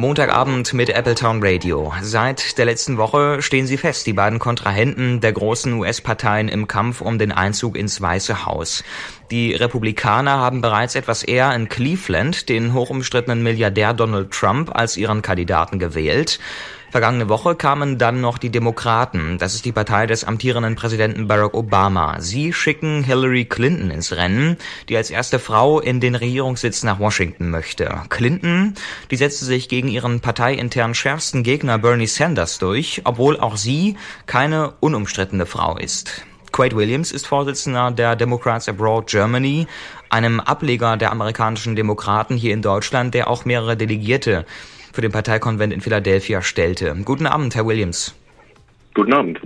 [0.00, 1.92] Montagabend mit Appletown Radio.
[2.00, 7.02] Seit der letzten Woche stehen sie fest, die beiden Kontrahenten der großen US-Parteien im Kampf
[7.02, 8.82] um den Einzug ins Weiße Haus.
[9.30, 15.20] Die Republikaner haben bereits etwas eher in Cleveland den hochumstrittenen Milliardär Donald Trump als ihren
[15.20, 16.40] Kandidaten gewählt.
[16.90, 19.38] Vergangene Woche kamen dann noch die Demokraten.
[19.38, 22.20] Das ist die Partei des amtierenden Präsidenten Barack Obama.
[22.20, 24.56] Sie schicken Hillary Clinton ins Rennen,
[24.88, 28.02] die als erste Frau in den Regierungssitz nach Washington möchte.
[28.08, 28.74] Clinton,
[29.12, 34.72] die setzte sich gegen ihren parteiintern schärfsten Gegner Bernie Sanders durch, obwohl auch sie keine
[34.80, 36.24] unumstrittene Frau ist.
[36.50, 39.68] Quaid Williams ist Vorsitzender der Democrats Abroad Germany,
[40.08, 44.44] einem Ableger der amerikanischen Demokraten hier in Deutschland, der auch mehrere Delegierte
[44.92, 46.94] für den Parteikonvent in Philadelphia stellte.
[47.04, 48.14] Guten Abend, Herr Williams.
[48.94, 49.40] Guten Abend.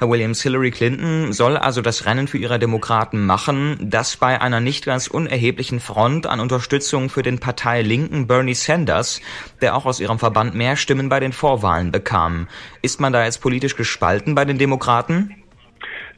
[0.00, 4.60] Herr Williams, Hillary Clinton soll also das Rennen für ihre Demokraten machen, das bei einer
[4.60, 9.20] nicht ganz unerheblichen Front an Unterstützung für den Parteilinken Bernie Sanders,
[9.60, 12.46] der auch aus ihrem Verband mehr Stimmen bei den Vorwahlen bekam.
[12.80, 15.34] Ist man da jetzt politisch gespalten bei den Demokraten?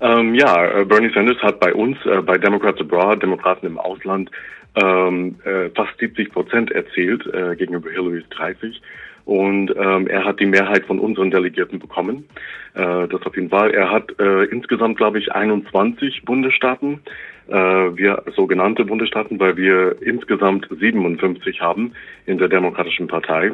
[0.00, 4.30] Ähm, ja, äh, Bernie Sanders hat bei uns, äh, bei Democrats Abroad, Demokraten im Ausland,
[4.82, 8.80] ähm, äh, fast 70 Prozent erzielt äh, gegenüber Hillarys 30.
[9.24, 12.24] Und ähm, er hat die Mehrheit von unseren Delegierten bekommen.
[12.74, 13.70] Äh, das auf jeden Fall.
[13.72, 17.00] Er hat äh, insgesamt, glaube ich, 21 Bundesstaaten,
[17.48, 21.92] äh, wir sogenannte Bundesstaaten, weil wir insgesamt 57 haben
[22.26, 23.52] in der Demokratischen Partei.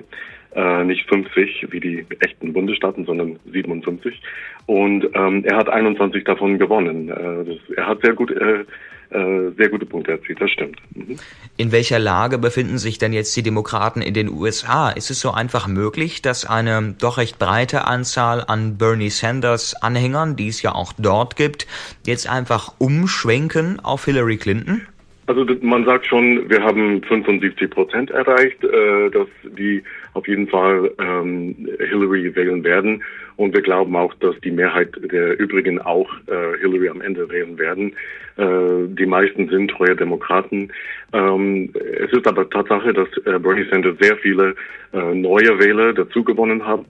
[0.56, 4.20] Äh, nicht 50 wie die echten Bundesstaaten, sondern 57.
[4.64, 7.10] Und ähm, er hat 21 davon gewonnen.
[7.10, 8.64] Äh, das, er hat sehr gut äh,
[9.10, 10.80] äh, sehr gute Punkte erzielt, das stimmt.
[10.94, 11.16] Mhm.
[11.56, 14.90] In welcher Lage befinden sich denn jetzt die Demokraten in den USA?
[14.90, 20.34] Ist es so einfach möglich, dass eine doch recht breite Anzahl an Bernie Sanders Anhängern,
[20.34, 21.68] die es ja auch dort gibt,
[22.04, 24.88] jetzt einfach umschwenken auf Hillary Clinton?
[25.26, 29.26] Also man sagt schon, wir haben 75 Prozent erreicht, äh, dass
[29.58, 29.82] die
[30.14, 33.02] auf jeden Fall ähm, Hillary wählen werden.
[33.36, 37.58] Und wir glauben auch, dass die Mehrheit der übrigen auch äh, Hillary am Ende wählen
[37.58, 37.92] werden.
[38.36, 40.70] Äh, die meisten sind treue Demokraten.
[41.12, 44.54] Ähm, es ist aber Tatsache, dass äh, Bernie Sanders sehr viele
[44.92, 46.80] äh, neue Wähler dazu gewonnen hat.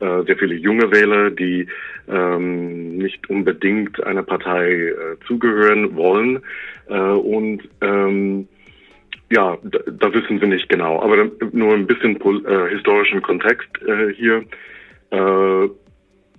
[0.00, 1.66] Äh, sehr viele junge Wähler, die
[2.08, 4.94] ähm, nicht unbedingt einer Partei äh,
[5.26, 6.40] zugehören wollen.
[6.88, 8.46] Äh, und ähm,
[9.30, 11.00] ja, da, wissen wir nicht genau.
[11.00, 14.44] Aber nur ein bisschen äh, historischen Kontext äh, hier.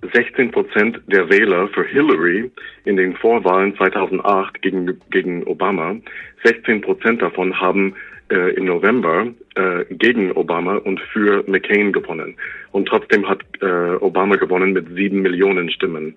[0.02, 2.50] Äh, 16 Prozent der Wähler für Hillary
[2.84, 5.96] in den Vorwahlen 2008 gegen, gegen Obama,
[6.44, 7.94] 16 Prozent davon haben
[8.30, 12.36] äh, im November äh, gegen Obama und für McCain gewonnen.
[12.72, 16.14] Und trotzdem hat äh, Obama gewonnen mit sieben Millionen Stimmen.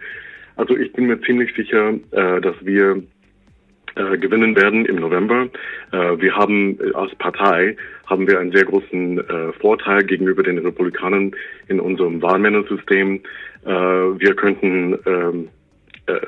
[0.57, 3.01] Also ich bin mir ziemlich sicher, äh, dass wir
[3.95, 5.49] äh, gewinnen werden im November.
[5.91, 7.75] Äh, wir haben äh, als Partei
[8.05, 11.31] haben wir einen sehr großen äh, Vorteil gegenüber den Republikanern
[11.67, 13.21] in unserem Wahlmännersystem.
[13.65, 15.49] Äh, wir könnten ähm,
[16.07, 16.19] äh,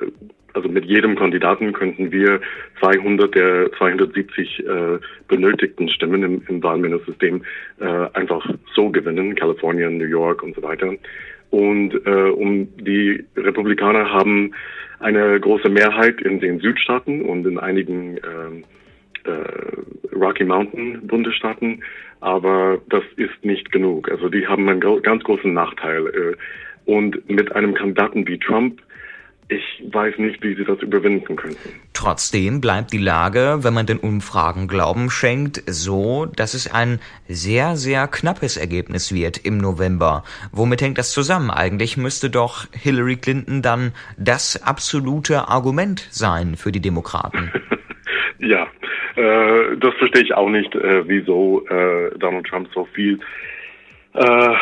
[0.54, 2.40] also mit jedem Kandidaten könnten wir
[2.80, 7.44] 200 der 270 äh, benötigten Stimmen im, im Wahlmännersystem
[7.80, 10.94] äh, einfach so gewinnen, Kalifornien, New York und so weiter.
[11.54, 14.56] Und äh, um die Republikaner haben
[15.00, 21.84] eine große Mehrheit in den Südstaaten und in einigen äh, äh, Rocky Mountain Bundesstaaten,
[22.22, 24.10] aber das ist nicht genug.
[24.10, 26.08] Also die haben einen ganz großen Nachteil.
[26.08, 26.36] Äh,
[26.90, 28.82] und mit einem Kandidaten wie Trump
[29.54, 31.70] ich weiß nicht, wie sie das überwinden könnten.
[31.94, 37.76] Trotzdem bleibt die Lage, wenn man den Umfragen Glauben schenkt, so, dass es ein sehr,
[37.76, 40.24] sehr knappes Ergebnis wird im November.
[40.52, 41.52] Womit hängt das zusammen?
[41.52, 47.52] Eigentlich müsste doch Hillary Clinton dann das absolute Argument sein für die Demokraten.
[48.40, 48.68] ja,
[49.16, 53.20] äh, das verstehe ich auch nicht, äh, wieso äh, Donald Trump so viel
[54.14, 54.53] äh,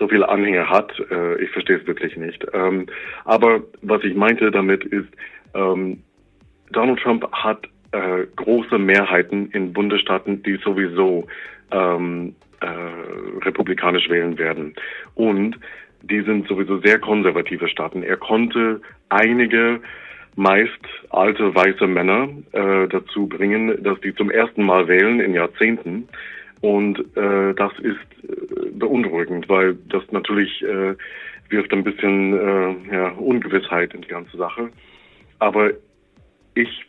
[0.00, 0.92] so viele Anhänger hat.
[1.10, 2.44] Äh, ich verstehe es wirklich nicht.
[2.52, 2.86] Ähm,
[3.24, 5.08] aber was ich meinte damit ist,
[5.54, 6.02] ähm,
[6.72, 11.26] Donald Trump hat äh, große Mehrheiten in Bundesstaaten, die sowieso
[11.70, 12.66] ähm, äh,
[13.44, 14.74] republikanisch wählen werden.
[15.14, 15.58] Und
[16.02, 18.02] die sind sowieso sehr konservative Staaten.
[18.02, 18.80] Er konnte
[19.10, 19.80] einige
[20.36, 20.80] meist
[21.10, 26.08] alte weiße Männer äh, dazu bringen, dass die zum ersten Mal wählen in Jahrzehnten.
[26.60, 28.59] Und äh, das ist äh,
[29.20, 30.94] beunruhigend, weil das natürlich äh,
[31.48, 34.70] wirft ein bisschen äh, ja, Ungewissheit in die ganze Sache.
[35.38, 35.70] Aber
[36.54, 36.86] ich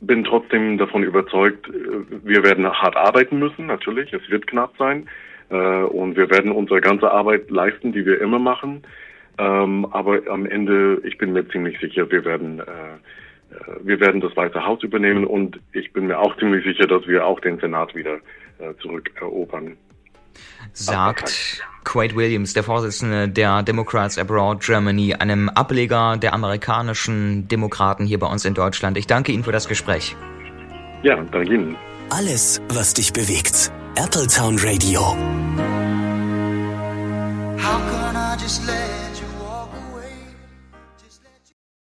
[0.00, 1.72] bin trotzdem davon überzeugt, äh,
[2.24, 4.12] wir werden hart arbeiten müssen, natürlich.
[4.12, 5.08] Es wird knapp sein.
[5.50, 8.82] Äh, und wir werden unsere ganze Arbeit leisten, die wir immer machen.
[9.38, 14.20] Ähm, aber am Ende, ich bin mir ziemlich sicher, wir werden, äh, äh wir werden
[14.20, 17.58] das Weiße Haus übernehmen und ich bin mir auch ziemlich sicher, dass wir auch den
[17.58, 18.16] Senat wieder
[18.58, 19.78] äh, zurückerobern.
[20.72, 28.18] Sagt Quaid Williams, der Vorsitzende der Democrats Abroad Germany, einem Ableger der amerikanischen Demokraten hier
[28.18, 28.96] bei uns in Deutschland.
[28.96, 30.16] Ich danke Ihnen für das Gespräch.
[31.02, 31.76] Ja, danke Ihnen.
[32.10, 33.72] Alles, was dich bewegt.
[33.96, 35.00] Appletown Radio.
[37.58, 39.11] How can I just let